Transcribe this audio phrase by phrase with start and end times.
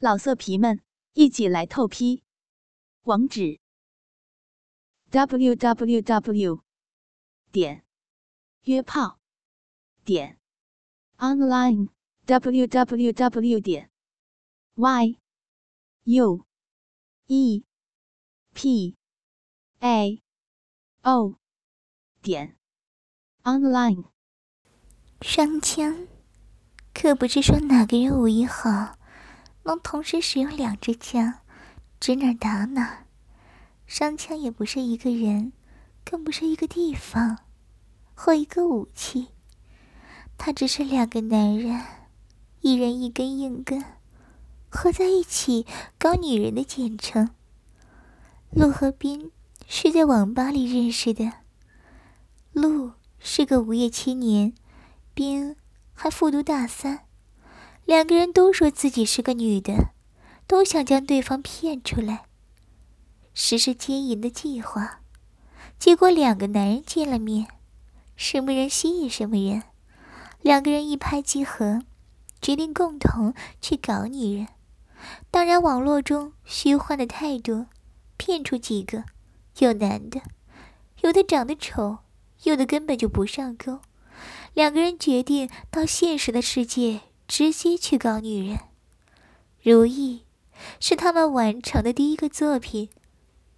[0.00, 0.80] 老色皮们，
[1.14, 2.22] 一起来透批！
[3.02, 3.58] 网址
[5.10, 6.62] ：w w w
[7.50, 7.84] 点
[8.62, 9.18] 约炮
[10.04, 10.38] 点
[11.16, 11.88] online
[12.26, 13.90] w w w 点
[14.76, 15.18] y
[16.04, 16.46] u
[17.26, 17.64] e
[18.54, 18.96] p
[19.80, 20.22] a
[21.02, 21.34] o
[22.22, 22.56] 点
[23.42, 24.04] online。
[25.22, 26.06] 双枪，
[26.94, 28.97] 可不是说哪个人武艺好。
[29.68, 31.40] 能同时使用两支枪，
[32.00, 33.04] 指哪打哪。
[33.86, 35.52] 双枪也不是一个人，
[36.06, 37.40] 更不是一个地方，
[38.14, 39.28] 或一个武器。
[40.38, 41.84] 他只是两个男人，
[42.62, 43.84] 一人一根硬根，
[44.70, 45.66] 合在一起
[45.98, 47.28] 搞女人的简称。
[48.50, 49.30] 陆和斌
[49.66, 51.30] 是在网吧里认识的。
[52.52, 54.54] 陆是个无业青年，
[55.12, 55.54] 斌
[55.92, 57.07] 还复读大三。
[57.88, 59.94] 两个人都说自己是个女的，
[60.46, 62.26] 都想将对方骗出来，
[63.32, 65.00] 实施奸淫的计划。
[65.78, 67.48] 结果两个男人见了面，
[68.14, 69.62] 什么人吸引什么人，
[70.42, 71.80] 两个人一拍即合，
[72.42, 74.48] 决定共同去搞女人。
[75.30, 77.68] 当然，网络中虚幻的太多，
[78.18, 79.04] 骗出几个，
[79.60, 80.20] 有男的，
[81.00, 82.00] 有的长得丑，
[82.42, 83.80] 有的根本就不上钩。
[84.52, 87.00] 两个人决定到现实的世界。
[87.28, 88.56] 直接去搞女人，
[89.62, 90.24] 《如意》
[90.80, 92.88] 是他们完成的第一个作品，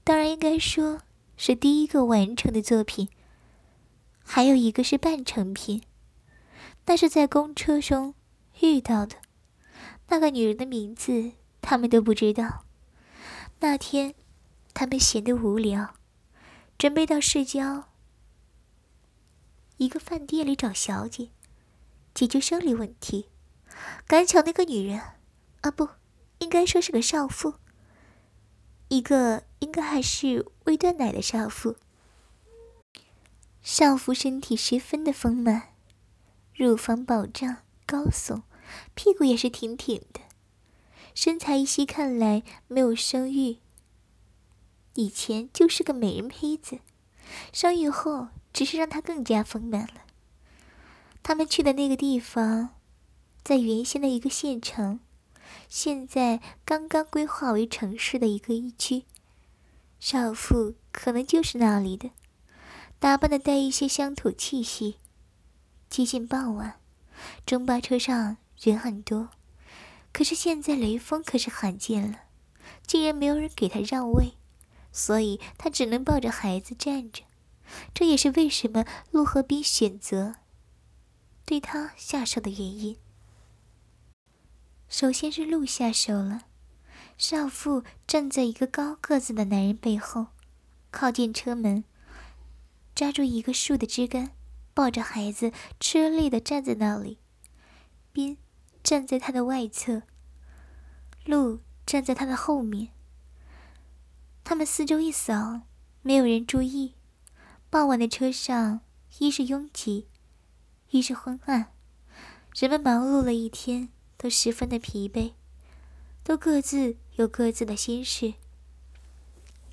[0.02, 1.02] 当然应该说
[1.36, 3.08] 是第一个完成的作品。
[4.22, 5.82] 还有一个是半成品，
[6.86, 8.14] 那是在公车中
[8.60, 9.16] 遇到的，
[10.08, 11.32] 那个女人的名字
[11.62, 12.64] 他们都不知道。
[13.60, 14.14] 那天，
[14.74, 15.94] 他们闲得无聊，
[16.76, 17.88] 准备到市郊
[19.76, 21.30] 一个饭店里找小姐，
[22.12, 23.28] 解决生理问题。
[24.10, 25.00] 赶巧那个女人，
[25.60, 25.90] 啊不，
[26.38, 27.54] 应该说是个少妇。
[28.88, 31.76] 一个应该还是未断奶的少妇。
[33.62, 35.74] 少妇身体十分的丰满，
[36.56, 38.42] 乳房饱胀高耸，
[38.96, 40.22] 屁股也是挺挺的，
[41.14, 43.58] 身材依稀看来没有生育。
[44.94, 46.80] 以前就是个美人胚子，
[47.52, 50.00] 生育后只是让她更加丰满了。
[51.22, 52.70] 他们去的那个地方。
[53.42, 55.00] 在原先的一个县城，
[55.68, 59.04] 现在刚刚规划为城市的一个一区，
[59.98, 62.10] 少妇可能就是那里的，
[62.98, 64.96] 打扮的带一些乡土气息。
[65.88, 66.80] 接近傍晚，
[67.44, 69.30] 中巴车上人很多，
[70.12, 72.20] 可是现在雷锋可是罕见了，
[72.86, 74.34] 竟然没有人给他让位，
[74.92, 77.24] 所以他只能抱着孩子站着。
[77.94, 80.36] 这也是为什么陆和斌选择
[81.44, 82.96] 对他下手的原因。
[84.90, 86.46] 首先是鹿下手了，
[87.16, 90.26] 少妇站在一个高个子的男人背后，
[90.90, 91.84] 靠近车门，
[92.92, 94.32] 抓住一个树的枝干，
[94.74, 97.18] 抱着孩子吃力的站在那里。
[98.12, 98.36] 斌
[98.82, 100.02] 站在他的外侧，
[101.24, 102.88] 路站在他的后面。
[104.42, 105.60] 他们四周一扫，
[106.02, 106.94] 没有人注意。
[107.70, 108.80] 傍晚的车上，
[109.20, 110.08] 一是拥挤，
[110.90, 111.72] 一是昏暗，
[112.56, 113.90] 人们忙碌了一天。
[114.20, 115.32] 都十分的疲惫，
[116.22, 118.34] 都各自有各自的心事。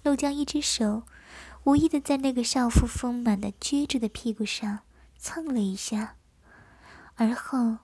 [0.04, 1.04] 陆江一只手
[1.66, 4.80] 无意的在那个少妇丰满的撅着的屁股上
[5.18, 6.16] 蹭了一下，
[7.16, 7.80] 而后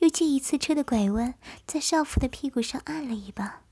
[0.00, 1.34] 又借一次车的拐弯，
[1.64, 3.62] 在少妇的屁股上按了一把。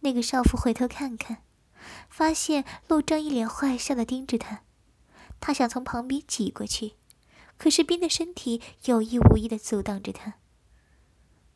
[0.00, 1.44] 那个少妇回头看看，
[2.08, 4.62] 发现陆江一脸坏笑的盯着他，
[5.38, 6.94] 他想从旁边挤过去，
[7.56, 10.34] 可是冰的身体有意无意的阻挡着他。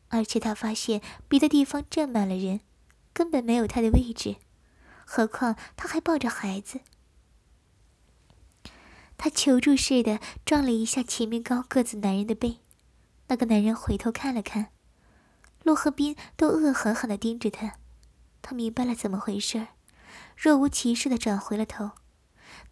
[0.09, 2.61] 而且他发现别的地方站满了人，
[3.13, 4.37] 根本没有他的位置，
[5.05, 6.81] 何况他还抱着孩子。
[9.17, 12.59] 他求助似的撞了一下前面高个子男人的背，
[13.27, 14.71] 那个男人回头看了看，
[15.63, 17.75] 陆和斌都恶狠狠地盯着他。
[18.41, 19.67] 他明白了怎么回事，
[20.37, 21.91] 若无其事地转回了头。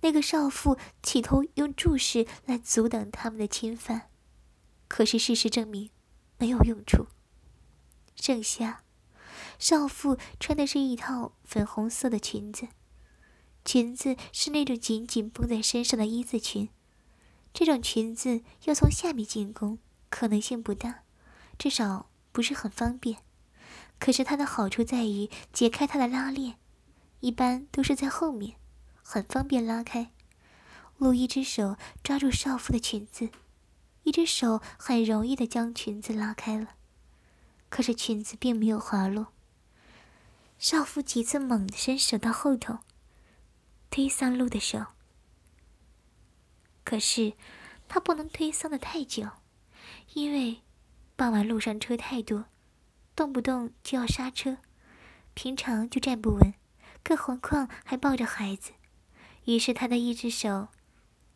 [0.02, 4.10] 那个少妇企图用注视来阻挡他们的侵犯，
[4.88, 5.90] 可是事实证明
[6.38, 7.08] 没有用处。
[8.26, 8.84] 盛夏，
[9.60, 12.70] 少妇穿的是一套粉红色的裙子，
[13.66, 16.70] 裙子是那种紧紧绷在身上的一字裙。
[17.54, 19.78] 这种裙子要从下面进攻，
[20.10, 21.04] 可能性不大，
[21.60, 23.18] 至少不是很方便。
[24.00, 26.56] 可是它的好处在于解开它的拉链，
[27.20, 28.56] 一般都是在后面，
[29.02, 30.14] 很方便拉开。
[30.96, 33.28] 陆一只手抓住少妇的裙子，
[34.04, 36.76] 一只手很容易的将裙子拉开了。
[37.74, 39.34] 可是裙子并没有滑落。
[40.60, 42.78] 少妇几次猛地伸手到后头，
[43.90, 44.86] 推桑露的手，
[46.84, 47.34] 可是
[47.90, 49.28] 他不能推搡的太久，
[50.14, 50.62] 因为
[51.16, 52.46] 傍晚路上车太多，
[53.16, 54.58] 动不动就要刹车，
[55.34, 56.54] 平常就站不稳，
[57.02, 58.74] 更何况还抱着孩子。
[59.46, 60.68] 于是他的一只手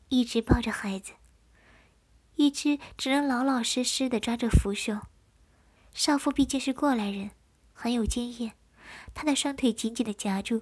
[0.10, 1.14] 一直抱着孩子，
[2.36, 5.08] 一只只能老老实实的抓着扶手。
[5.98, 7.32] 少妇毕竟是过来人，
[7.74, 8.54] 很有经验，
[9.16, 10.62] 她的双腿紧紧的夹住，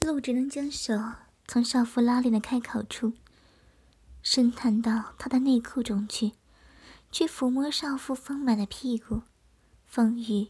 [0.00, 0.94] 陆只能将手
[1.46, 3.12] 从少妇拉链的开口处
[4.22, 6.32] 伸探到她的内裤中去，
[7.12, 9.20] 去抚摸少妇丰满的屁股，
[9.84, 10.48] 丰腴、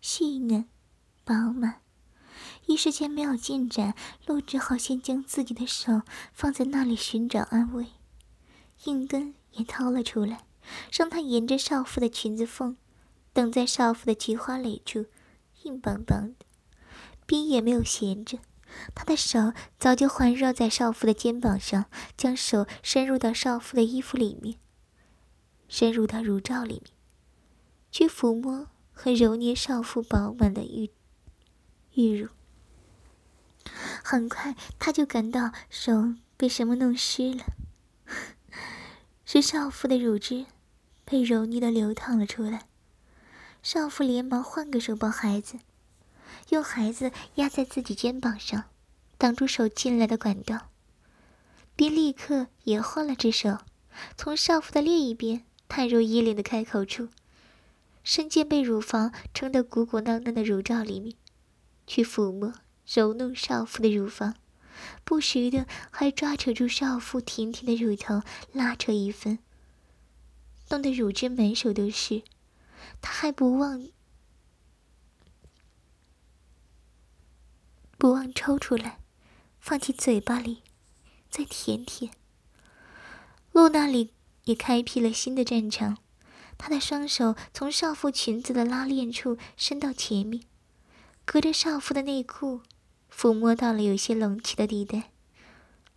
[0.00, 0.66] 细嫩、
[1.24, 1.82] 饱满。
[2.64, 3.94] 一时间没有进展，
[4.24, 6.00] 陆只好先将自己的手
[6.32, 7.88] 放在那里寻找安慰，
[8.84, 10.46] 硬根也掏了出来，
[10.92, 12.76] 让他沿着少妇的裙子缝，
[13.32, 15.06] 等在少妇的菊花蕾处，
[15.62, 16.46] 硬邦邦的。
[17.26, 18.38] 冰也没有闲着，
[18.94, 24.56] 他的手早就环绕在少妇的肩膀上，将手伸入到少妇的衣服里面，
[25.68, 26.92] 深入到乳罩里面，
[27.90, 30.90] 去抚摸和揉捏少妇饱满的玉
[31.94, 32.28] 玉乳。
[34.04, 37.44] 很快，他就感到手被什么弄湿了，
[39.24, 40.44] 是少妇的乳汁
[41.04, 42.66] 被揉捏的流淌了出来。
[43.62, 45.58] 少妇连忙换个手抱孩子，
[46.50, 48.64] 用孩子压在自己肩膀上，
[49.16, 50.70] 挡住手进来的管道，
[51.74, 53.58] 并立刻也换了只手，
[54.16, 57.08] 从少妇的另一边探入衣领的开口处，
[58.02, 61.14] 伸进被乳房撑得鼓鼓囊囊的乳罩里面，
[61.86, 62.52] 去抚摸。
[62.86, 64.34] 揉弄少妇的乳房，
[65.04, 68.20] 不时的还抓扯住少妇挺挺的乳头，
[68.52, 69.38] 拉扯一分，
[70.70, 72.22] 弄得乳汁满手都是。
[73.00, 73.88] 他还不忘
[77.98, 78.98] 不忘抽出来，
[79.60, 80.62] 放进嘴巴里，
[81.30, 82.10] 再舔舔。
[83.52, 84.12] 露那里
[84.44, 85.98] 也开辟了新的战场，
[86.58, 90.44] 他的双手从少妇裙子的拉链处伸到前面，
[91.24, 92.62] 隔着少妇的内裤。
[93.16, 95.12] 抚摸到了有些隆起的地带，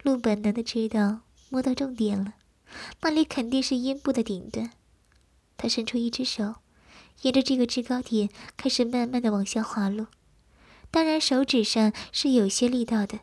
[0.03, 2.35] 鹿本能的知道摸到重点了，
[3.01, 4.71] 那里肯定是阴部的顶端。
[5.57, 6.55] 他伸出一只手，
[7.21, 10.07] 沿着这个制高点开始慢慢的往下滑落。
[10.91, 13.19] 当然，手指上是有些力道的，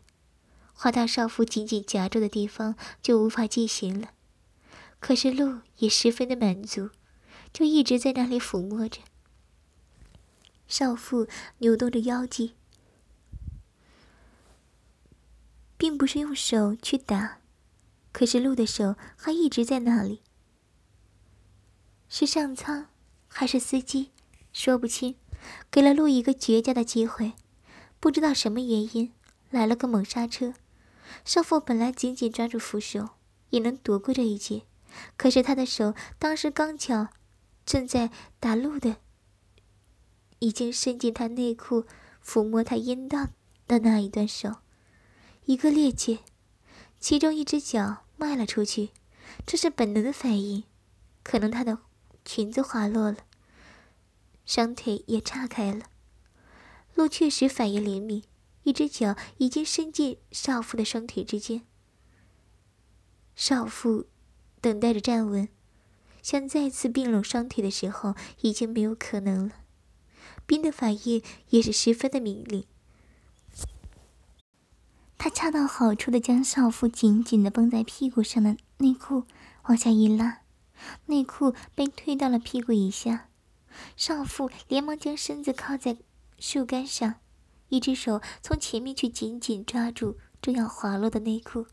[0.73, 4.11] 滑到少妇紧紧夹住的地方就无法进行了。
[5.01, 6.91] 可是鹿也十分的满足，
[7.53, 9.01] 就一直在那里抚摸着。
[10.67, 12.55] 少妇扭动着腰际。
[15.77, 17.41] 并不是用手去打，
[18.15, 20.23] 可是鹿的手还一直在那里。
[22.09, 22.87] 是上苍
[23.27, 24.13] 还是司机，
[24.53, 25.17] 说不清，
[25.69, 27.33] 给了鹿一个绝佳的机会。
[27.99, 29.13] 不知道什么原因，
[29.51, 30.55] 来了个猛刹车。
[31.25, 33.09] 少妇本来紧紧抓住扶手，
[33.51, 34.63] 也能躲过这一劫，
[35.17, 37.09] 可是他的手当时刚巧
[37.67, 38.99] 正在打鹿的，
[40.39, 41.85] 已经伸进他内裤
[42.25, 43.27] 抚摸他阴道
[43.67, 44.59] 的那一段手。
[45.47, 46.21] 一个趔趄，
[47.01, 48.91] 其中一只脚迈了出去，
[49.47, 50.65] 这是本能的反应。
[51.23, 51.79] 可能她的
[52.25, 53.19] 裙子滑落了，
[54.45, 55.87] 双腿也岔开了。
[56.95, 58.23] 鹿确实反应灵敏，
[58.63, 61.63] 一只脚已经伸进少妇的双腿之间。
[63.35, 64.07] 少妇
[64.61, 65.49] 等待着站稳，
[66.23, 69.57] 想再次并拢双腿的时候，已经没有可能了。
[70.47, 72.67] 冰的反应也是十分的敏锐。
[75.25, 79.25] 他恰到好处的将少妇紧紧的绷在屁股上的内裤
[79.63, 80.43] 往下一拉，
[81.07, 83.31] 内裤被推到了屁股以下。
[83.97, 85.97] 少妇连忙将身子靠在
[86.39, 87.15] 树干上，
[87.71, 91.69] 一只手从前面去紧紧抓住正要滑落的内裤，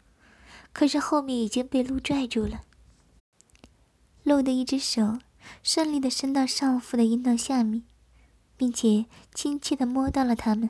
[0.71, 2.61] 可是后面已经被鹿拽住了。
[4.23, 5.19] 鹿的一只手
[5.61, 7.83] 顺利的伸到少妇的阴道下面，
[8.55, 10.69] 并且亲切的摸到了它们，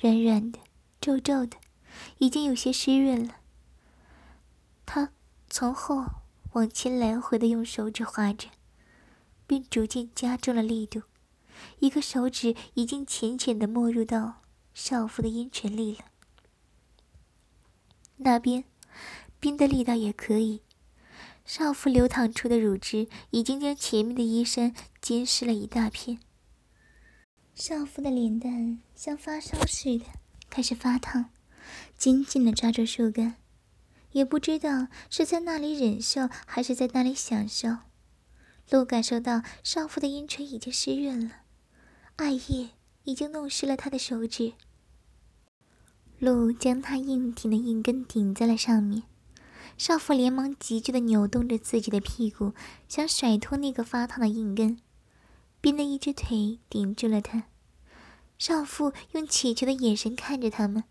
[0.00, 0.58] 软软的，
[0.98, 1.58] 皱皱的。
[2.18, 3.36] 已经有些湿润了。
[4.86, 5.12] 他
[5.50, 6.04] 从后
[6.52, 8.48] 往前来回的用手指划着，
[9.46, 11.02] 并逐渐加重了力度。
[11.80, 14.42] 一个手指已经浅浅的没入到
[14.74, 16.04] 少妇的阴唇里了。
[18.18, 18.64] 那边，
[19.40, 20.62] 冰的力道也可以。
[21.44, 26.18] 少妇流淌出的乳汁已经将前面的衣衫浸湿了一大片。
[27.54, 30.04] 少妇的脸蛋像发烧似的，
[30.50, 31.30] 开始发烫。
[31.96, 33.36] 紧紧地抓住树干，
[34.12, 37.68] 也不知道是在那里忍受，还是在那里享受。
[38.70, 41.36] 鹿感受到少妇的阴唇已经湿润了，
[42.16, 42.70] 艾叶
[43.04, 44.52] 已经弄湿了他的手指。
[46.18, 49.04] 鹿将他硬挺的硬根顶在了上面，
[49.76, 52.52] 少妇连忙急剧的扭动着自己的屁股，
[52.88, 54.78] 想甩脱那个发烫的硬根。
[55.60, 57.44] 冰的一只腿顶住了他，
[58.36, 60.84] 少妇用乞求的眼神看着他们，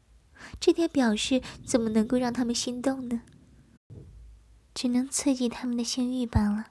[0.60, 3.22] 这点表示怎么能够让他们心动呢？
[4.74, 6.68] 只能刺激他们的性欲罢了。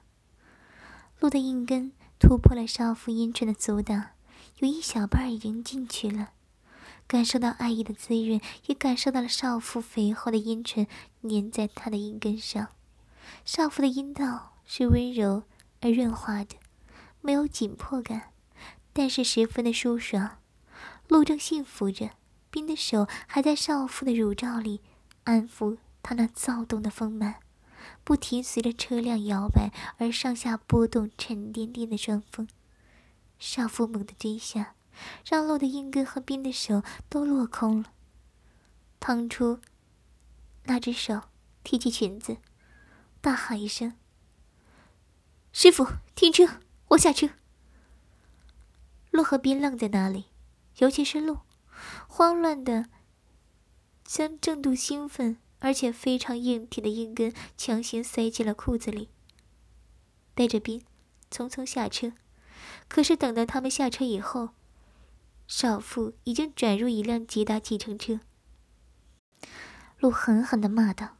[1.19, 4.11] 鹿的硬根突破了少妇阴唇的阻挡，
[4.59, 6.29] 有一小半已经进去了。
[7.07, 10.85] 感受到爱意的滋润，也感受到了少妇肥厚的阴唇
[11.21, 12.67] 粘在他的阴根上。
[13.45, 15.43] 少妇的阴道是温柔
[15.79, 16.55] 而润滑的，
[17.21, 18.33] 没有紧迫感，
[18.91, 20.37] 但是十分的舒爽。
[21.07, 22.09] 鹿正幸福着，
[22.49, 24.81] 冰的手还在少妇的乳罩里
[25.23, 27.35] 安抚她那躁动的丰满，
[28.03, 32.47] 不停随着车辆摇摆而上下波动，沉甸甸的双峰。
[33.37, 34.73] 少妇猛地蹲下。
[35.23, 37.91] 让路的硬根和冰的手都落空了。
[38.99, 39.59] 腾出
[40.63, 41.21] 那只手，
[41.63, 42.37] 提起裙子，
[43.21, 43.95] 大喊一声
[45.53, 46.61] ：“师傅，停车！
[46.87, 47.29] 我下车。”
[49.11, 50.25] 陆和冰愣在那里，
[50.77, 51.41] 尤其是陆，
[52.07, 52.85] 慌乱的
[54.03, 59.09] 将正度兴奋而且非常硬挺的硬根强行塞进了裤子里，
[60.33, 60.81] 带着冰
[61.31, 62.13] 匆匆下车。
[62.87, 64.49] 可是等到他们下车以后，
[65.47, 68.19] 少妇已经转入一辆捷达计程车。
[69.99, 71.17] 陆狠狠的骂道：“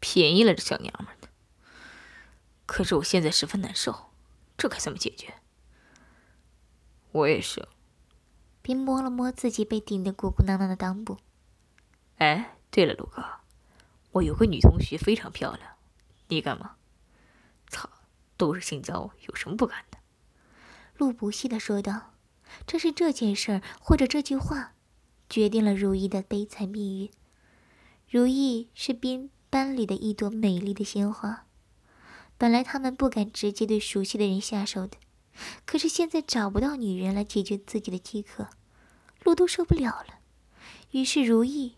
[0.00, 1.28] 便宜了这小娘们的！
[2.66, 4.10] 可是我现在十分难受，
[4.56, 5.34] 这该怎么解决？”
[7.12, 7.66] 我也是。
[8.70, 11.18] 并摸了摸自己被顶得鼓鼓囊囊的裆部。
[12.18, 13.24] 哎，对了，陆哥，
[14.12, 15.72] 我有个女同学非常漂亮，
[16.28, 16.76] 你干嘛？
[17.66, 17.90] 操，
[18.36, 19.98] 都是性交，有什么不敢的？
[20.98, 22.12] 陆不屑的说道。
[22.64, 24.74] 正是这件事儿，或者这句话，
[25.28, 27.10] 决定了如意的悲惨命运。
[28.08, 31.46] 如意是宾班里的一朵美丽的鲜花，
[32.38, 34.96] 本来他们不敢直接对熟悉的人下手的，
[35.66, 38.46] 可是现在找不到女人来解决自己的饥渴，
[39.24, 40.20] 路都受不了了。
[40.90, 41.76] 于是如意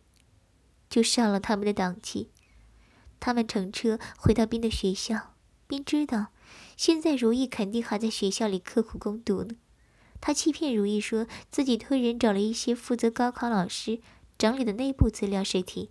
[0.88, 2.30] 就上了他们的当气。
[3.20, 5.34] 他们乘车回到滨的学校，
[5.66, 6.28] 并知道
[6.76, 9.54] 现在如意肯定还在学校里刻苦攻读呢。
[10.20, 14.00] 他欺骗如意，说自己托人找了一些负责高考老师
[14.38, 15.90] 整理的内部资料试题，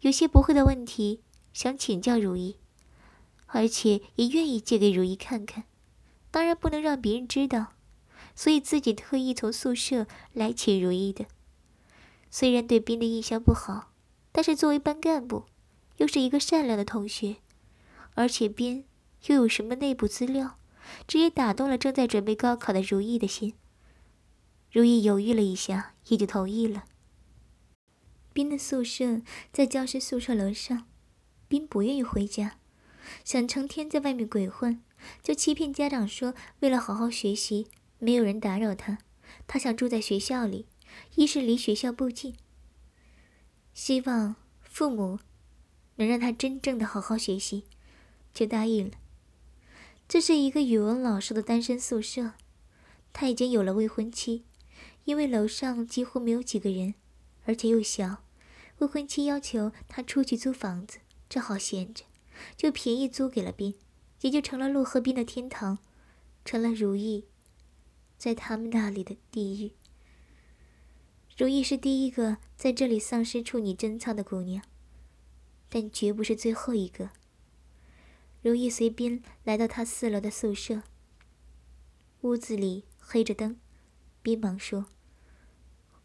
[0.00, 1.20] 有些不会的问题
[1.52, 2.56] 想请教如意，
[3.46, 5.64] 而且也愿意借给如意看看，
[6.30, 7.72] 当然不能让别人知道，
[8.34, 11.26] 所以自己特意从宿舍来请如意的。
[12.30, 13.92] 虽然对斌的印象不好，
[14.32, 15.44] 但是作为班干部，
[15.98, 17.36] 又是一个善良的同学，
[18.14, 18.84] 而且斌
[19.26, 20.58] 又有什么内部资料？
[21.08, 23.54] 直接打动了正在准备高考的如意的心。
[24.70, 26.84] 如意犹豫了一下，也就同意了。
[28.34, 30.86] 冰的宿舍在教师宿舍楼上，
[31.48, 32.58] 冰不愿意回家，
[33.24, 34.82] 想成天在外面鬼混，
[35.22, 37.68] 就欺骗家长说为了好好学习，
[38.04, 38.98] 没有人打扰他，
[39.46, 40.66] 他想住在学校里，
[41.14, 42.34] 一是离学校不近，
[43.72, 45.20] 希望父母
[45.96, 47.64] 能让他真正的好好学习，
[48.34, 48.98] 就答应了。
[50.06, 52.32] 这是一个语文老师的单身宿舍，
[53.14, 54.44] 他已经有了未婚妻，
[55.04, 56.92] 因为楼上几乎没有几个人，
[57.46, 58.22] 而且又小，
[58.80, 60.98] 未婚妻要求他出去租房子，
[61.30, 62.04] 正好闲着，
[62.54, 63.74] 就便宜租给了斌，
[64.20, 65.78] 也就成了陆和斌的天堂，
[66.44, 67.24] 成了如意
[68.16, 69.72] 在他们那里的地狱。
[71.36, 74.62] 如意是第一个在这里丧失处女贞操的姑娘，
[75.68, 77.10] 但绝不是最后一个。
[78.40, 80.82] 如意随斌来到他四楼的宿舍。
[82.20, 83.58] 屋子里黑着灯，
[84.22, 84.86] 斌忙说：“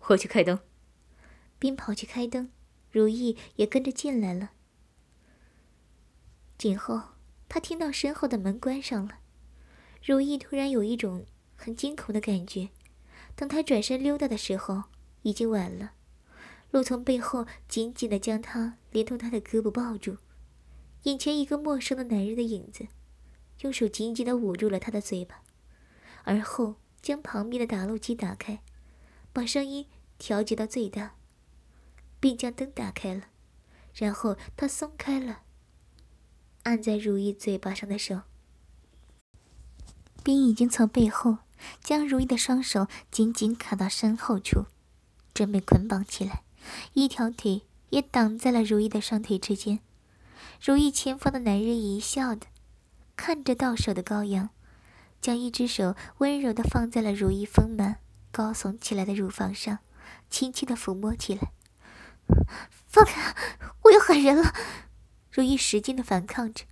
[0.08, 0.60] 我去开灯。”
[1.60, 2.50] 斌跑去开灯，
[2.92, 4.52] 如意也跟着进来了。
[6.58, 7.02] 紧后，
[7.48, 9.20] 他听到身后的门关上了。
[10.04, 11.26] 如意突然有一种
[11.60, 12.70] 很惊恐的感觉。
[13.36, 14.84] 等他转身溜达的时候，
[15.24, 15.92] 已经晚了。
[16.72, 20.18] 路从背后紧紧的将他连同他的胳膊抱住。
[21.04, 22.88] 眼前一个陌生的男人的影子，
[23.62, 25.42] 用手紧紧地捂住了他的嘴巴，
[26.24, 28.62] 而后将旁边的打录机打开，
[29.34, 29.88] 把声音
[30.18, 31.16] 调节到最大，
[32.20, 33.24] 并将灯打开了。
[33.94, 35.42] 然后他松开了
[36.64, 38.22] 按在如意嘴巴上的手，
[40.24, 41.40] 并已经从背后
[41.84, 44.66] 将如意的双手紧紧卡到身后处，
[45.34, 46.44] 准备捆绑起来，
[46.94, 49.80] 一条腿也挡在了如意的双腿之间。
[50.64, 52.48] 如意前方的男人一笑的，
[53.16, 54.50] 看着到手的羔羊，
[55.22, 57.98] 将一只手温柔的放在了如意丰满、
[58.32, 59.80] 高耸起来的乳房上，
[60.30, 61.52] 轻轻的抚摸起来。
[62.88, 63.36] 放开！
[63.84, 64.54] 我要喊人了！
[65.32, 66.66] 如意使劲的反抗着，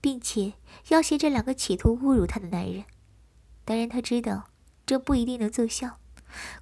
[0.00, 0.54] 并且
[0.88, 2.84] 要挟这两个企图侮辱她的男人。
[3.64, 4.50] 当然，他知道
[4.84, 5.98] 这不一定能奏效。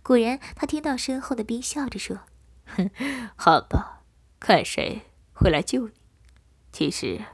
[0.03, 2.21] 果然，他听到身后的冰笑着说
[2.67, 2.91] ：“哼，
[3.37, 4.03] 好吧，
[4.39, 5.03] 看谁
[5.33, 5.95] 会来救你。
[6.73, 7.25] 其实，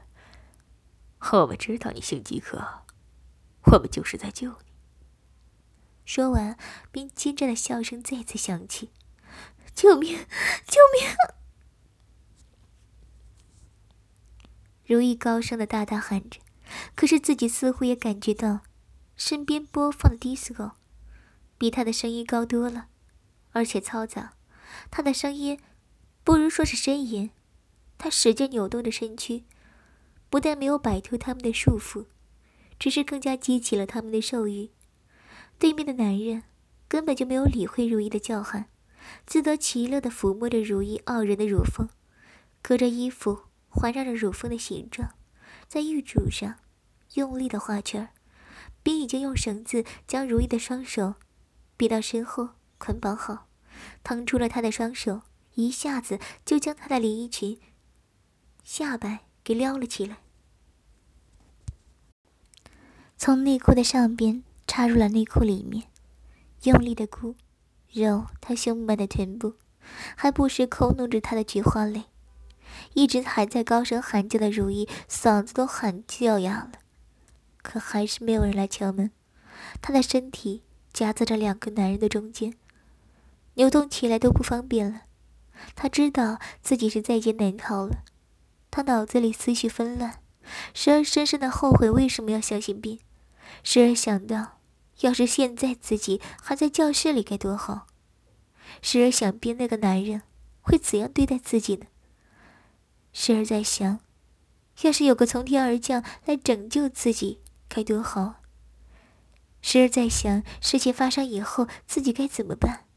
[1.33, 2.85] 我们知道你性饥渴，
[3.71, 4.73] 我们就是在救你。”
[6.05, 6.57] 说完，
[6.91, 8.91] 冰尖战的笑声再次响起
[9.75, 10.17] ：“救命！
[10.65, 11.15] 救命！”
[14.85, 16.39] 如意高声的大大喊着，
[16.95, 18.61] 可是自己似乎也感觉到。
[19.17, 20.73] 身边播放的 disco，
[21.57, 22.87] 比他的声音高多了，
[23.51, 24.35] 而且嘈杂。
[24.91, 25.59] 他的声音
[26.23, 27.31] 不如说是呻吟。
[27.97, 29.43] 他使劲扭动着身躯，
[30.29, 32.05] 不但没有摆脱他们的束缚，
[32.77, 34.69] 只是更加激起了他们的兽欲。
[35.57, 36.43] 对面的男人
[36.87, 38.67] 根本就没有理会如意的叫喊，
[39.25, 41.89] 自得其乐地抚摸着如意傲人的乳峰，
[42.61, 45.15] 隔着衣服环绕着乳峰的形状，
[45.67, 46.59] 在玉柱上
[47.15, 48.09] 用力的画圈
[48.87, 48.97] 儿。
[48.97, 51.15] 冰已经用绳子将如意的双手
[51.75, 53.49] 别到身后捆绑好，
[54.01, 55.23] 腾出了他的双手，
[55.55, 57.59] 一下子就将他的连衣裙
[58.63, 60.19] 下摆给撩了起来，
[63.17, 65.89] 从内裤的上边插入了内裤里面，
[66.63, 67.35] 用力的箍
[67.91, 69.55] 揉他胸满的臀部，
[70.15, 72.05] 还不时抠弄着他的菊花蕾。
[72.93, 76.86] 一直还在高声喊叫的如意嗓子都喊掉哑了。
[77.67, 79.11] 可还是没有人来敲门，
[79.81, 82.53] 他的身体夹在这两个男人的中间，
[83.55, 85.01] 扭动起来都不方便了。
[85.75, 88.05] 他知道自己是在劫难逃了，
[88.71, 90.21] 他脑子里思绪纷乱，
[90.73, 93.01] 时而深深的后悔为什么要相信冰，
[93.63, 94.59] 时而想到
[95.01, 97.87] 要是现在自己还在教室里该多好，
[98.81, 100.21] 时而想冰那个男人
[100.61, 101.87] 会怎样对待自己呢？
[103.11, 103.99] 时而在想，
[104.83, 107.41] 要是有个从天而降来拯救自己。
[107.77, 108.41] 该多好！
[109.61, 112.87] 时而在想事情发生以后自己该怎么办，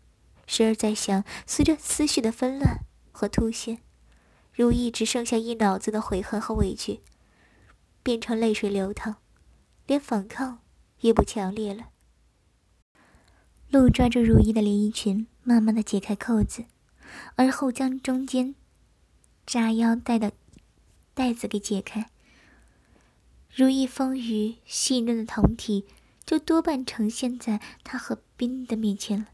[0.47, 2.79] 时而在想随着思绪的纷乱
[3.13, 3.83] 和突现，
[4.55, 7.03] 如意只剩下一脑子的悔恨和委屈，
[8.03, 9.17] 变成泪水流淌，
[9.87, 10.61] 连反抗
[11.01, 11.89] 也不强烈了。
[13.69, 16.65] 陆抓住如意的连衣裙，慢慢的解开扣子，
[17.37, 18.55] 而后将中间
[19.45, 20.33] 扎腰带的
[21.13, 22.09] 带子给解开。
[23.53, 25.85] 如意丰腴细嫩的胴体，
[26.25, 29.27] 就多半呈现在他和冰的面前了。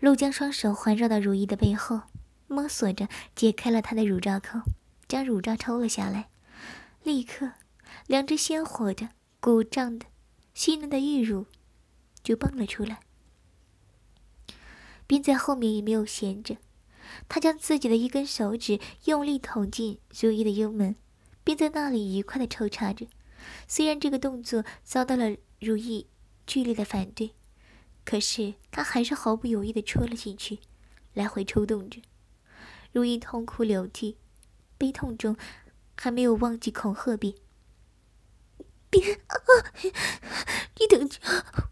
[0.00, 2.02] 陆将双手环绕到如意的背后，
[2.46, 4.60] 摸索着解开了她的乳罩扣，
[5.06, 6.30] 将乳罩抽了下来。
[7.02, 7.52] 立刻，
[8.06, 10.06] 两只鲜活的、鼓胀的、
[10.54, 11.46] 细嫩的玉乳
[12.22, 13.00] 就蹦了出来。
[15.06, 16.56] 冰在后面也没有闲着，
[17.28, 20.96] 他将自己的一根手指用力捅进如意的幽门。
[21.48, 23.06] 并在那里愉快地抽插着，
[23.66, 26.06] 虽然这个动作遭到了如意
[26.46, 27.32] 剧烈的反对，
[28.04, 30.58] 可是他还是毫不犹豫地戳了进去，
[31.14, 32.02] 来回抽动着。
[32.92, 34.18] 如意痛哭流涕，
[34.76, 35.38] 悲痛中
[35.96, 37.34] 还没有忘记恐吓别
[38.90, 39.38] ：“别啊！
[39.82, 41.18] 你等着，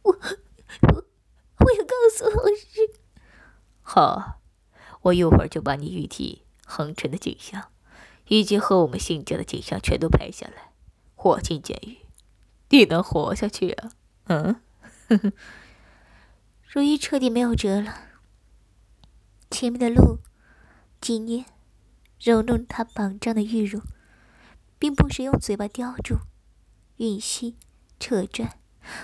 [0.04, 1.04] 我我
[1.58, 2.98] 我要告诉老师。”
[3.84, 4.40] 好，
[5.02, 7.72] 我一会儿就把你玉体横陈的景象。
[8.28, 10.72] 以及和我们性交的景象全都拍下来，
[11.14, 11.98] 活进监狱，
[12.70, 13.90] 你能活下去啊？
[14.24, 14.60] 嗯，
[16.66, 18.02] 如意彻底没有辙了。
[19.50, 20.18] 前面的路，
[21.00, 21.46] 纪念，
[22.18, 23.80] 揉弄他绑胀的玉乳，
[24.78, 26.16] 并不时用嘴巴叼住、
[26.98, 27.56] 吮吸、
[28.00, 28.58] 扯拽，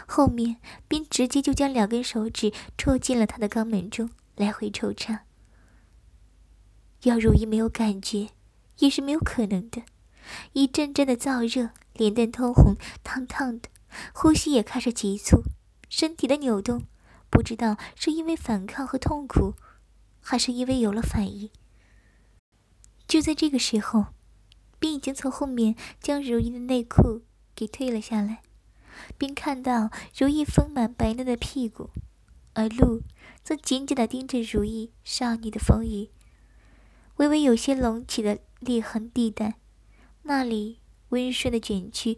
[0.06, 0.56] 后面
[0.88, 5.24] 便直接就将两根手指戳进了他的肛门中，来回抽插。
[7.04, 8.30] 要如意没有感觉。
[8.78, 9.82] 也是没有可能的，
[10.52, 13.68] 一阵阵的燥热，脸蛋通红，烫烫的，
[14.12, 15.42] 呼吸也开始急促，
[15.88, 16.82] 身体的扭动，
[17.30, 19.54] 不知道是因为反抗和痛苦，
[20.20, 21.50] 还是因为有了反应。
[23.06, 24.06] 就在这个时候，
[24.78, 27.22] 并已经从后面将如意的内裤
[27.54, 28.42] 给退了下来，
[29.18, 31.90] 并看到如意丰满白嫩的屁股，
[32.54, 33.02] 而鹿
[33.44, 36.08] 则紧紧地盯着如意少女的丰腴，
[37.16, 38.38] 微微有些隆起的。
[38.62, 39.56] 裂痕地带，
[40.22, 40.78] 那里
[41.10, 42.16] 温顺的卷曲，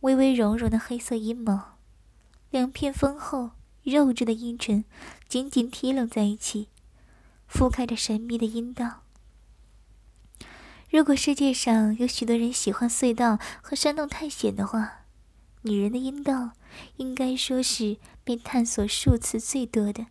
[0.00, 1.78] 微微绒绒的黑色阴毛，
[2.50, 4.84] 两片丰厚肉质的阴唇
[5.28, 6.68] 紧紧贴拢在一起，
[7.50, 9.02] 覆盖着神秘的阴道。
[10.90, 15.04] 如果世界上有许多人喜欢隧道和山洞探险的话，
[15.62, 16.52] 女人的阴道
[16.96, 20.06] 应该说是被探索数次最多的，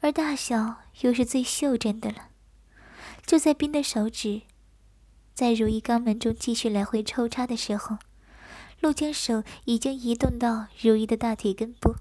[0.00, 2.28] 而大小又是最袖珍的了。
[3.26, 4.42] 就在冰的手指
[5.40, 7.96] 在如意肛门中继续来回抽插的时候，
[8.80, 11.94] 陆江手已经移动到如意的大腿根部，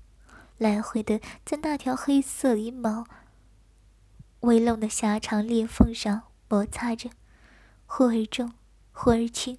[0.57, 3.05] 来回的在那条黑色阴毛
[4.41, 7.11] 微隆的狭长裂缝上摩擦着。
[7.85, 8.51] 忽而重，
[8.91, 9.57] 忽而轻，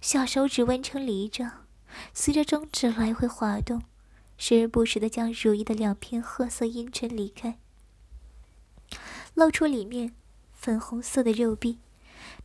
[0.00, 1.66] 小手指弯成梨状，
[2.14, 3.82] 随着中指来回滑动，
[4.38, 7.58] 时而不时的将如意的两片褐色阴唇离开，
[9.34, 10.14] 露出里面
[10.54, 11.80] 粉红色的肉壁。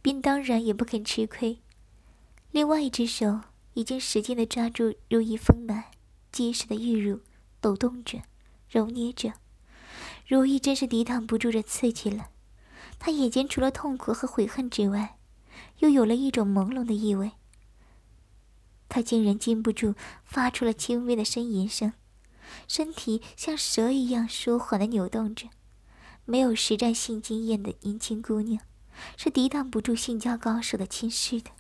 [0.01, 1.62] 便当然也不肯吃亏，
[2.51, 3.41] 另外一只手
[3.73, 5.85] 已经使劲的抓住如意丰满、
[6.31, 7.21] 结实的玉乳，
[7.59, 8.21] 抖动着，
[8.69, 9.33] 揉捏着。
[10.27, 12.29] 如意真是抵挡不住这刺激了。
[12.99, 15.17] 他眼前除了痛苦和悔恨之外，
[15.79, 17.31] 又有了一种朦胧的意味。
[18.88, 21.93] 他竟然禁不住发出了轻微的呻吟声，
[22.67, 25.47] 身体像蛇一样舒缓的扭动着。
[26.25, 28.62] 没有实战性经验的年轻姑娘，
[29.17, 31.51] 是抵挡不住性交高手的侵蚀的。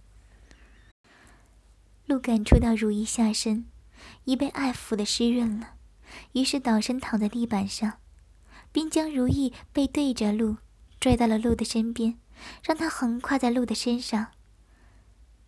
[2.05, 3.65] 鹿感触到如意下身
[4.25, 5.75] 已被爱抚的湿润了，
[6.33, 7.99] 于是倒身躺在地板上，
[8.71, 10.57] 并将如意背对着鹿。
[10.99, 12.19] 拽到了鹿的身边，
[12.61, 14.33] 让他横跨在鹿的身上，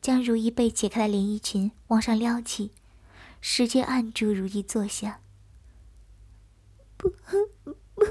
[0.02, 2.72] 将如意被解开的连衣裙往上撩起，
[3.42, 5.20] 使劲按住如意坐下。
[6.96, 8.06] 不不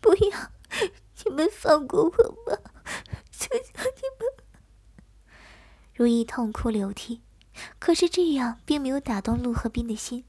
[0.00, 0.50] 不要！
[1.24, 2.77] 你们放过我吧！
[3.38, 4.44] 求求你们！
[5.94, 7.22] 如意痛哭流涕，
[7.78, 10.24] 可是这样并没有打动陆和斌的心，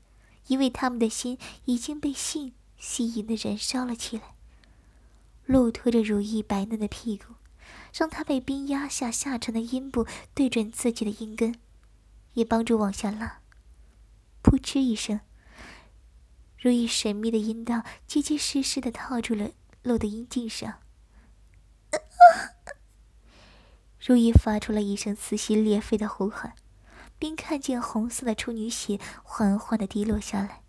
[0.45, 4.35] 因为他们的心已经被性吸引的燃烧了起来。
[5.45, 7.33] 陆拖着如意白嫩的屁股，
[7.91, 11.59] 让她被冰压下下沉的阴部对准自己的阴根，
[12.33, 13.41] 也帮助往下拉。
[14.43, 15.21] 噗嗤一声，
[16.59, 19.49] 如意神秘的阴道结结实实的套住了
[19.81, 20.81] 露的阴茎上。
[23.99, 26.53] 如意发出了一声撕心裂肺的呼喊，
[27.17, 30.63] 并看见红色的处女血缓缓的滴落下来，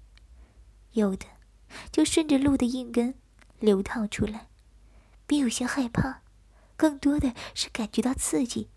[0.92, 1.26] 有的
[1.92, 3.14] 就顺着露的阴根
[3.58, 4.48] 流淌出来。
[5.26, 6.22] 并有些害怕，
[6.76, 8.68] 更多的是感觉到刺激，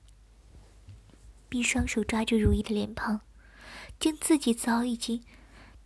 [1.50, 3.22] 并双手抓住如意的脸庞，
[4.00, 5.24] 将自己早已经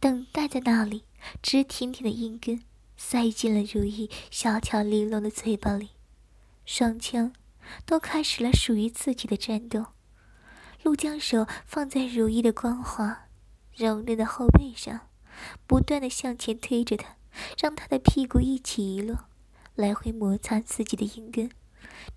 [0.02, 1.06] 等待在那里
[1.42, 2.62] 直挺挺的阴根
[2.98, 5.92] 塞进了如意小巧玲珑的嘴巴里，
[6.66, 7.32] 双枪
[7.86, 9.88] 都开始了属于自己的战斗。
[10.84, 13.28] 陆将手放在如意的光滑
[13.76, 15.10] 柔嫩的后背上，
[15.66, 17.18] 不断的向前推着她，
[17.60, 19.26] 让她的屁股一起一落。
[19.76, 21.52] 来回摩擦自己的阴根，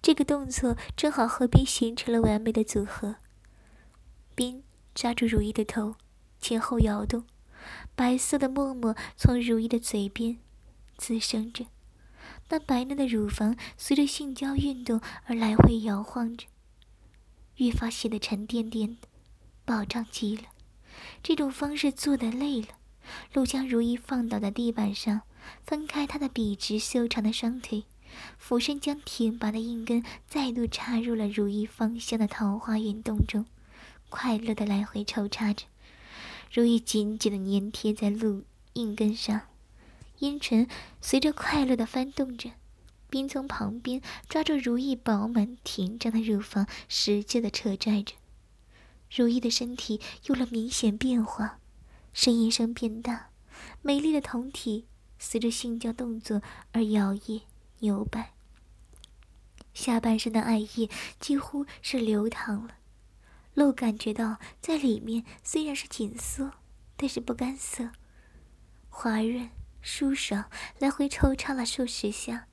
[0.00, 3.16] 这个动作正好和冰形成了完美的组合。
[4.34, 4.62] 冰
[4.94, 5.96] 抓住如意的头，
[6.40, 7.24] 前后摇动，
[7.94, 10.38] 白色的沫沫从如意的嘴边
[10.96, 11.66] 滋生着，
[12.50, 16.46] 那白嫩的乳房随着性交运动而来回摇晃着，
[17.56, 19.08] 越发显得沉甸甸的，
[19.64, 20.42] 饱胀极了。
[21.22, 22.68] 这种方式做得累了，
[23.32, 25.22] 陆将如意放倒在地板上。
[25.64, 27.84] 分开他的笔直修长的双腿，
[28.36, 33.46] 俯身将挺拔的硬根再度插入了如意芳香的桃花源洞中，
[34.10, 35.64] 快乐的来回抽插着。
[36.52, 39.40] 如意紧紧的粘贴在鹿硬根上，
[40.20, 40.66] 阴唇
[41.02, 42.52] 随着快乐的翻动着，
[43.10, 48.14] 并从旁边抓住如意饱满挺胀的乳房，使劲的扯拽着。
[49.14, 51.58] 如意的身体有了明显变化，
[52.14, 53.30] 呻吟声变大，
[53.82, 54.86] 美丽的胴体。
[55.22, 56.40] 随着性交动作
[56.72, 57.42] 而摇曳
[57.80, 58.32] 扭摆，
[59.74, 62.76] 下半身的爱意几乎是流淌了。
[63.52, 66.52] 露感觉到在里面虽然是紧缩，
[66.96, 67.90] 但是不干涩，
[68.88, 69.50] 滑润
[69.82, 72.46] 舒爽，来回抽插了数十下，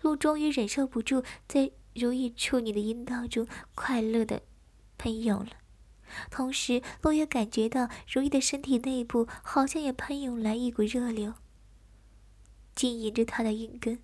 [0.00, 4.42] 陆终于忍受不住，在如意处女的阴道中快乐的
[4.98, 5.52] 喷涌了。
[6.30, 11.34] 同时，露也感觉到如意的身体内部好像也喷涌来一股热流。
[12.74, 13.98] 经营着他的阴根，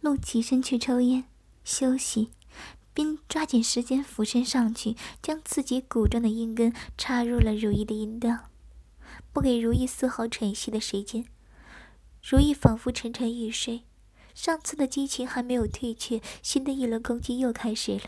[0.00, 1.24] 陆起身去抽烟
[1.64, 2.30] 休息，
[2.92, 8.50] 并抓紧时间俯身上去，将自己鼓胀的阴根插入了如意的阴道，
[9.32, 11.24] 不给如意丝毫喘息的时间。
[12.22, 13.82] 如意仿佛沉沉欲睡，
[14.34, 18.04] 上次的激情还没有退却，新的一轮攻击又开始了。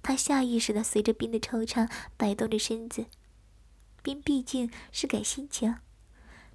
[0.00, 3.06] 他下意识的随着冰的抽插摆动着身子，
[4.02, 5.74] 冰毕竟是改心情。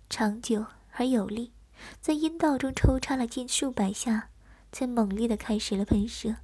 [0.10, 1.52] 长久而有力，
[2.00, 4.30] 在阴道中抽插了近数百下，
[4.72, 6.38] 才猛烈的开始了喷射，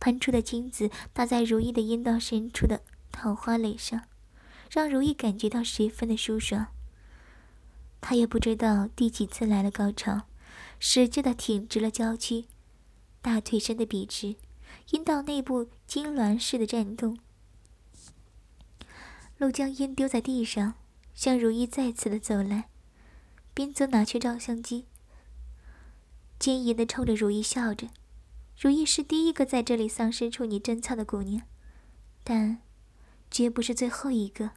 [0.00, 4.04] 喷出的精子打在如意的阴道深处的桃花蕾上，
[4.70, 6.68] 让如意感觉到十分的舒爽。
[8.00, 10.22] 她也不知道第几次来了高潮，
[10.78, 12.46] 使劲的挺直了娇躯，
[13.20, 14.36] 大腿伸得笔直，
[14.90, 17.18] 阴道内部痉挛似的颤动。
[19.36, 20.74] 陆将烟丢在地上，
[21.14, 22.68] 向如意再次的走来，
[23.52, 24.86] 边则拿去照相机。
[26.38, 27.88] 奸淫的冲着如意笑着，
[28.58, 31.42] 如意是第一个在这里丧失处女贞操的姑娘，
[32.22, 32.60] 但
[33.30, 34.50] 绝不是最后一个。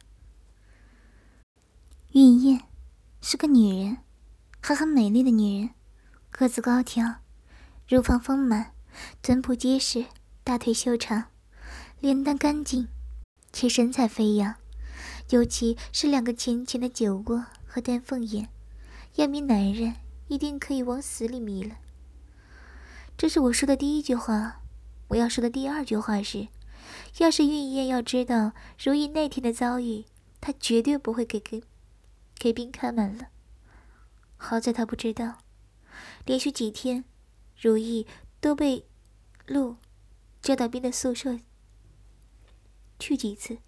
[2.12, 2.62] 云燕
[3.20, 3.98] 是个女人，
[4.60, 5.70] 还很美丽的女人，
[6.30, 7.16] 个子高挑，
[7.88, 8.72] 乳房丰满，
[9.22, 10.06] 臀部结实，
[10.42, 11.24] 大腿修长，
[12.00, 12.88] 脸蛋干净，
[13.52, 14.54] 且身材飞扬，
[15.30, 18.48] 尤其是两个浅浅的酒窝和丹凤眼，
[19.14, 19.96] 要迷男人。
[20.26, 21.76] 一定可以往死里迷了。
[23.14, 24.62] 这是我说的第一句话。
[25.08, 26.48] 我要说的第二句话是：
[27.18, 30.04] 要是玉燕要知道如意那天的遭遇，
[30.40, 31.62] 他绝对不会给给
[32.36, 33.28] 给兵开门了。
[34.36, 35.38] 好在他不知道，
[36.26, 37.04] 连续几天，
[37.60, 38.06] 如意
[38.40, 38.86] 都被
[39.46, 39.76] 陆
[40.42, 41.38] 叫到兵的宿舍
[42.98, 43.58] 去几次。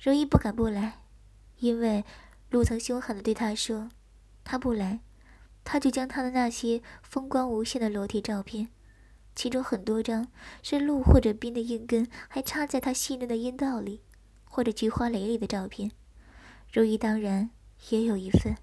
[0.00, 1.00] 如意不敢不来，
[1.58, 2.04] 因为
[2.50, 3.90] 陆曾凶狠的对他说
[4.44, 5.00] ：“他不来。”
[5.66, 8.68] 他就将他的那些风光无限的裸体照片，
[9.34, 10.28] 其中很多张
[10.62, 14.00] 是鹿或者冰的硬根还插在他细嫩的阴道里，
[14.44, 15.90] 或者菊花蕾里的照片，
[16.72, 17.50] 如意当然
[17.90, 18.56] 也有一份，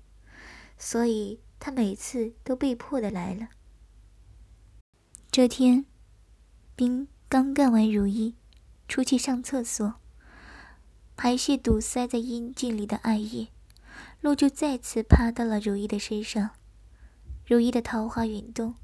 [0.78, 3.50] 所以他每次都被迫的来了。
[5.30, 5.86] 这天，
[6.76, 8.36] 冰刚干完如意，
[8.88, 9.96] 出去上厕所，
[11.16, 13.50] 排泄堵塞在阴茎里的艾叶，
[14.22, 16.52] 鹿就再次趴到了如意的身上。
[17.46, 18.76] 如意的桃花涌动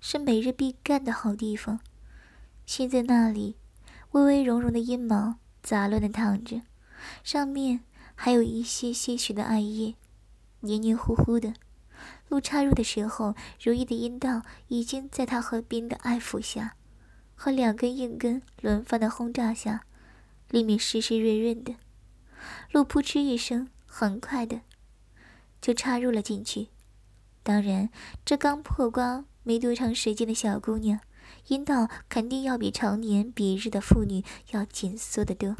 [0.00, 1.80] 是每日必干的好地方。
[2.66, 3.56] 现在那里
[4.12, 6.62] 微微绒绒的阴毛杂乱的躺着，
[7.24, 7.80] 上面
[8.14, 9.94] 还有一些些许的艾叶，
[10.60, 11.54] 黏黏糊糊的。
[12.28, 16.76] 路插入的时候，如意的阴道已经在他和冰的爱抚下，
[17.34, 19.84] 和两根硬根轮番的轰炸下，
[20.50, 21.74] 里面湿湿润润的。
[22.70, 24.60] 路扑哧一声，很快的
[25.60, 26.68] 就插入了进去。
[27.42, 27.90] 当然，
[28.24, 31.00] 这刚破光没多长时间的小姑娘，
[31.46, 35.56] 阴道肯定要比常年比日的妇女要紧缩得多，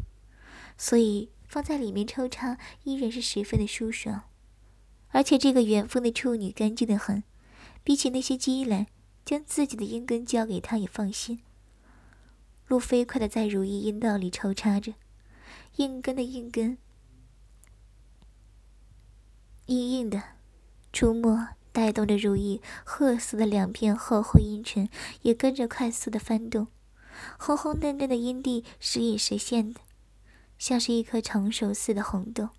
[0.77, 4.25] 所以放在里面抽插依然是十分的舒爽。
[5.07, 7.23] 而且这个远方的处女干净的很，
[7.83, 8.85] 比起那些鸡来，
[9.25, 11.39] 将自己的阴根交给她也放心。
[12.67, 14.93] 路飞快的在如意阴道里抽插着，
[15.77, 16.77] 硬根的硬根，
[19.65, 20.21] 硬硬的，
[20.93, 21.47] 触摸。
[21.71, 24.89] 带动着如意褐色的两片厚厚阴唇
[25.21, 26.67] 也跟着快速的翻动，
[27.37, 29.79] 红红嫩嫩的阴蒂时隐时现的，
[30.57, 32.49] 像是一颗成熟似的红豆。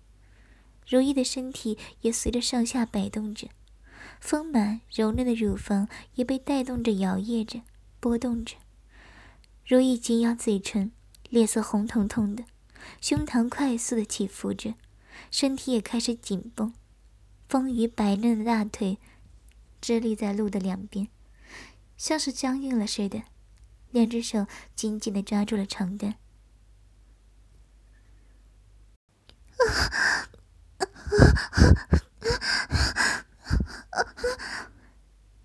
[0.87, 3.47] 如意的身体也随着上下摆动着，
[4.19, 7.61] 丰满柔嫩的乳房也被带动着摇曳着、
[7.99, 8.55] 波动着。
[9.65, 10.91] 如意紧咬嘴唇，
[11.29, 12.43] 脸色红彤彤的，
[12.99, 14.73] 胸膛快速的起伏着，
[15.29, 16.73] 身体也开始紧绷。
[17.51, 18.97] 丰腴白嫩的大腿
[19.81, 21.09] 直立在路的两边，
[21.97, 23.23] 像是僵硬了似的，
[23.89, 26.15] 两只手紧紧的抓住了床单。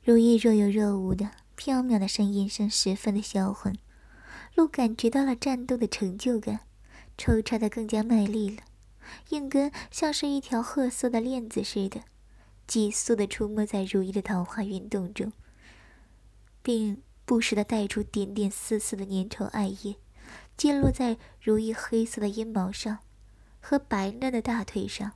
[0.05, 3.77] 如意若有若无的飘渺的声音声十分的销魂，
[4.55, 6.61] 路感觉到了战斗的成就感，
[7.19, 8.63] 抽插的更加卖力了。
[9.31, 12.03] 硬根像是一条褐色的链子似的，
[12.67, 15.33] 急速的出没在如意的桃花运动中，
[16.63, 19.97] 并不时的带出点点丝丝的粘稠艾叶，
[20.57, 22.99] 溅落在如意黑色的阴毛上
[23.61, 25.13] 和白嫩的大腿上。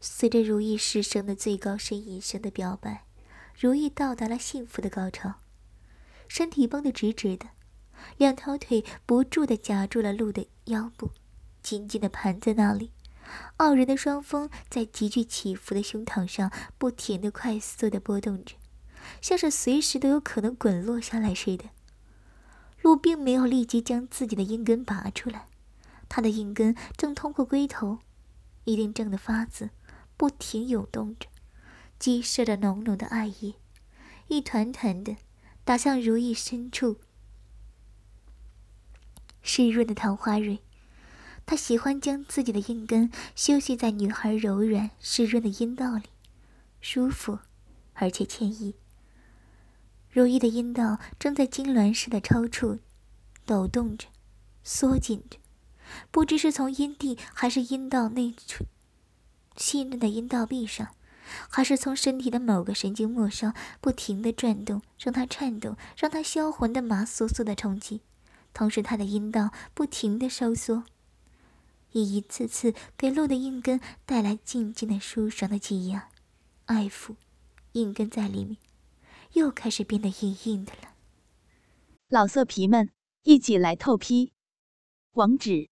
[0.00, 3.06] 随着如意失声的最高呻吟声的表白。
[3.62, 5.34] 如意到达了幸福的高潮，
[6.26, 7.46] 身体绷得直直的，
[8.16, 11.12] 两条腿不住地夹住了鹿的腰部，
[11.62, 12.90] 紧紧地盘在那里。
[13.58, 18.56] 傲人的双峰在急剧起伏的胸膛上不停地快速地波动着，
[19.20, 21.66] 像是随时都有可能滚落下来似的。
[22.80, 25.46] 鹿并没有立即将自己的阴根拔出来，
[26.08, 28.00] 他的阴根正通过龟头，
[28.64, 29.70] 一定正的发紫，
[30.16, 31.28] 不停涌动着。
[32.02, 33.54] 激射着浓浓的爱意，
[34.26, 35.16] 一团团的
[35.62, 36.96] 打向如意深处
[39.40, 40.58] 湿润的桃花蕊。
[41.46, 46.06] 他喜欢将自己的阴根休息在女孩柔软湿润的阴道里，
[46.80, 47.38] 舒服
[47.92, 48.74] 而且惬意。
[50.10, 52.80] 如意的阴道正在痉挛似的抽搐、
[53.46, 54.08] 抖动着、
[54.64, 55.38] 缩紧着，
[56.10, 58.64] 不知是从阴蒂还是阴道内处
[59.56, 60.96] 细嫩的阴道壁上，
[61.48, 68.02] 还是从身体的某个神经末梢不停的转动，让它颤动，让它销魂的麻酥酥的冲击。
[68.54, 70.84] 同时，他的阴道不停的收缩，
[71.92, 76.10] 以一次次给露的硬根带来静静的舒爽的挤压、
[76.66, 77.16] 爱抚，
[77.72, 78.58] 硬根在里面
[79.32, 80.94] 又开始变得硬硬的了。
[82.08, 82.90] 老色皮们，
[83.22, 84.34] 一起来透批！
[85.12, 85.70] 网址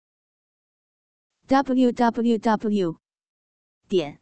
[1.48, 2.98] ：w w w.
[3.90, 4.22] 点